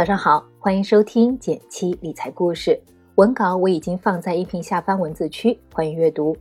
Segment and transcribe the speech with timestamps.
[0.00, 2.80] 早上好，欢迎收听减七理财故事。
[3.16, 6.34] 文稿我已经放在音频下方文字区，欢迎阅读。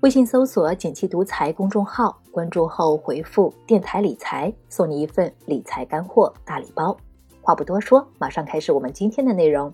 [0.00, 6.96] 微信搜索“减七独裁公众号，关注后回复“电台理财”，送你一份理财干货大礼包。
[7.40, 9.72] 话不多说，马上开始我们今天的内容。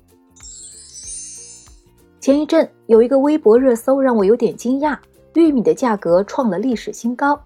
[2.20, 4.94] 前一阵有一个微博热搜让我有点惊讶，
[5.36, 7.42] 玉米的价格创了历史新高。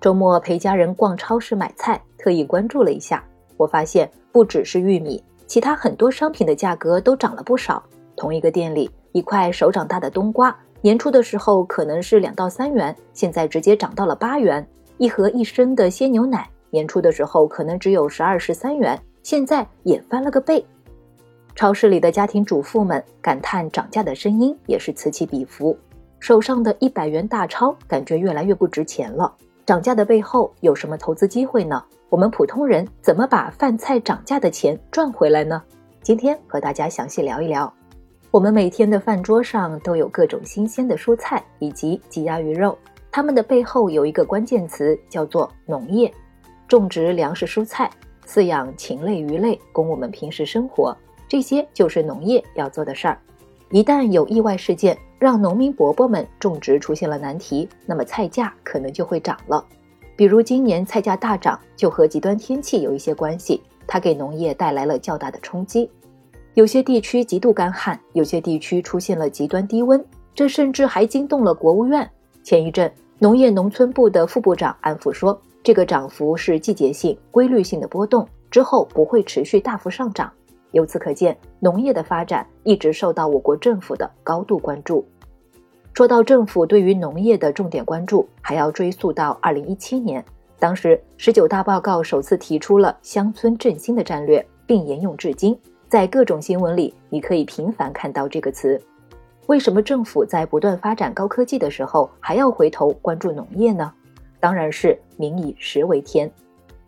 [0.00, 3.22] 周末陪家人逛超市买菜，特意关注了一下，
[3.56, 7.82] 我发现不只是玉米，其他很多商品的价格都涨了不少。
[8.16, 14.62] 同一个店里，一块手掌大的冬瓜，年初的时候可能是两到三元，现在直接涨到了八元；
[14.98, 20.64] 一盒一升的鲜牛奶，年初的时候可能只有十二十三元，现在也翻了个倍。
[21.54, 25.76] 超市里的家庭主妇们感叹涨价的声音也是此起彼伏，
[26.20, 29.34] 手上的一百元大钞感觉越来越不值钱了。
[29.64, 31.82] 涨价的背后有什么投资机会呢？
[32.08, 35.60] 我们普通人怎么把饭菜涨价的钱赚回来呢？
[36.02, 37.72] 今天和大家详细聊一聊。
[38.30, 42.78] 我们每天的饭桌上都有各种新鲜的蔬菜以及鸡鸭鱼肉，
[43.10, 46.12] 它们的背后有一个关键词叫做农业，
[46.68, 47.90] 种植粮食蔬菜，
[48.24, 53.18] 饲养禽类鱼类供我们平时生活，这些就是农业要做的事儿。
[53.70, 59.64] 一旦有意外事件，让农民伯伯们种植出现了难题，那么菜价可能就会涨了。
[60.16, 65.90] 比如今年菜价大涨，就和极端天气有一些关系，它给农业带来了较大的冲击。
[66.54, 70.02] 有些地区极度干旱，有些地区出现了极端低温，
[70.34, 72.08] 这甚至还惊动了国务院。
[72.42, 80.32] 前一阵，农业农村部的副部长安抚说，这个涨幅是季节性、规律性的波动，之后不会持续大幅上涨。
[80.72, 85.06] 由此可见，农业的发展一直受到我国政府的高度关注。
[85.96, 90.22] 说到政府对于农业的重点关注，还要追溯到二零一七年，
[90.58, 95.58] 当时十九大报告首次提出了乡村振兴的战略，并沿用至今。
[95.88, 98.78] 在各种新闻里，你可以频繁看到这个词。
[99.46, 103.90] 为什么政府在不断发展高科技的时候，还要回头关注农业呢？
[104.38, 106.30] 当然是民以食为天，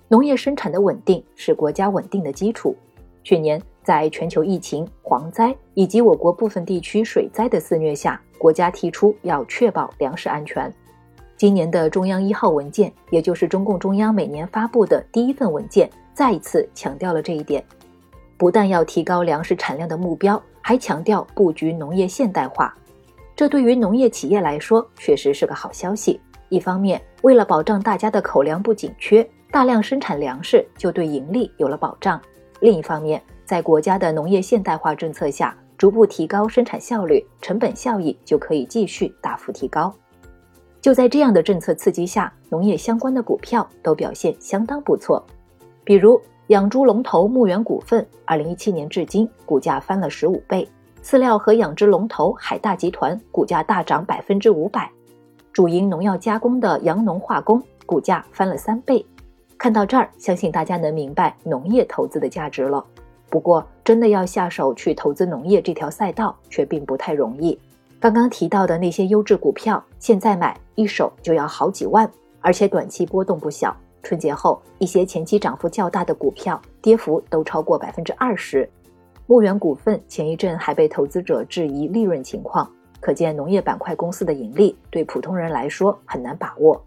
[0.09, 2.77] 农业生产的稳定是国家稳定的基础。
[3.25, 3.59] 去年。
[3.89, 10.71] 在全球疫情、蝗灾以及我国部分地区水灾的肆虐下，国家提出要确保粮食安全。
[11.39, 17.65] 今年的中央一号文件，也就是中共中央每年发布的第一份文件，再一次强调了这一点。
[18.37, 22.77] 不但要提高粮食产量的目标，还强调布局农业现代化。
[23.35, 26.21] 这对于农业企业来说，确实是个好消息。
[26.51, 32.21] 一方面，为了保障大家的口粮不紧缺，大量生产粮食就对盈利有了保障；
[32.61, 39.91] 另一方面，在国家的农业现代化政策下，逐步提高生产效率，成本效益就可以继续大幅提高。
[40.83, 45.25] 就在这样的政策刺激下，农业相关的股票都表现相当不错。
[45.83, 50.69] 比如养猪龙头牧原股份，二零一七年至今股价翻了十五倍；
[51.03, 54.83] 饲料和养殖龙头海大集团股价大涨百分之五百；
[55.55, 59.03] 主营农药加工的阳农化工股价翻了三倍。
[59.57, 62.85] 看到这儿，相信大家能明白农业投资的价值了。
[63.31, 67.59] 不过，真的要下手去投资农业这条赛道，却并不太容易。
[68.01, 73.77] 刚刚提到的那些优质股票，现在买一手就要好几万，而且短期波动不小。
[74.03, 78.69] 春节后，一些前期涨幅较大的股票，跌幅都超过百分之二十。
[79.27, 86.81] 牧原股份前一阵还被投资者质疑利润情况，可见农业板块公司的盈利对普通人来说很难把握。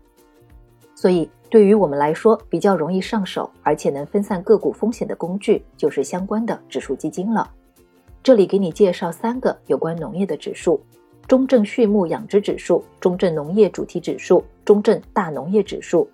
[1.01, 7.49] 所以，对于我们来说比较容易上手，而且能分散个股风险的工具，就是相关的指数基金了。
[8.21, 10.79] 这里给你介绍三个有关农业的指数：
[11.27, 16.07] 中证畜牧养殖指数、中证农业主题指数、中证大农业指数。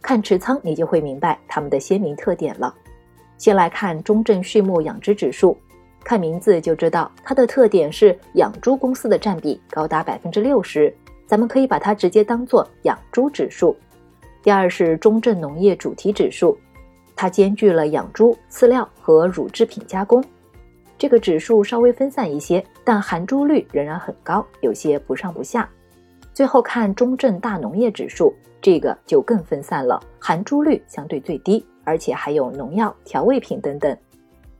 [0.00, 2.74] 看持仓，你就会明白它们的鲜明特点了。
[3.38, 5.56] 先来看中证畜牧养殖指数，
[6.02, 10.92] 看名字就知道它的特点是养猪公司的占比高达百分之六十，
[11.28, 13.76] 咱们可以把它直接当做养猪指数。
[14.42, 16.58] 第二是中证农业主题指数，
[17.14, 20.22] 它兼具了养猪、饲料和乳制品加工。
[20.98, 25.68] 这个指数稍微分散一些，但含猪率仍然很高，有些不上不下。
[26.34, 33.96] 最后看中证大农业指数，这个就更分散了，含猪率相对最低，而且还有农药、调味品等等。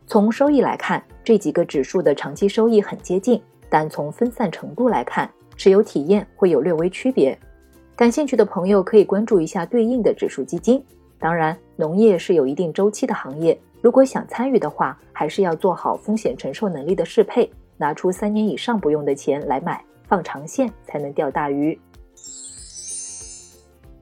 [0.07, 7.37] 从收益来看，这几个指数的长期收益很接近，但从分散程度来看，持有体验会有略微区别。
[7.95, 10.83] 感兴趣的朋友可以关注一下对应的指数基金。
[11.19, 21.79] 当然，农业是有一定周期的行业，如果想参与的话，还是要做好风险承受能力的适配，拿出三年以上不用的钱来买，放长线才能钓大鱼。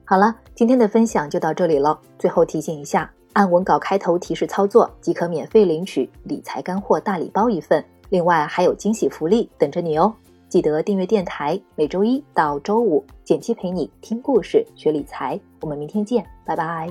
[0.05, 1.99] 好了，今天的分享就到这里了。
[2.17, 7.83] 最后提醒一下，按文稿开头提示操作，即可免费领取理财干货大礼包一份。
[8.09, 10.13] 另外还有惊喜福利等着你哦！
[10.51, 15.39] 记得订阅电台，每周一到周五，简七陪你听故事、学理财。
[15.61, 16.89] 我们明天见，拜拜。